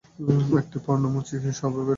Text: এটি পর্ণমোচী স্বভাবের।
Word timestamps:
এটি 0.59 0.77
পর্ণমোচী 0.85 1.35
স্বভাবের। 1.59 1.87